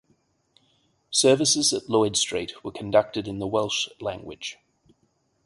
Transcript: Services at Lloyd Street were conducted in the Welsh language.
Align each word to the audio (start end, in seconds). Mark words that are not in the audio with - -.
Services 1.11 1.71
at 1.73 1.87
Lloyd 1.87 2.17
Street 2.17 2.63
were 2.63 2.71
conducted 2.71 3.27
in 3.27 3.37
the 3.37 3.45
Welsh 3.45 3.87
language. 3.99 4.57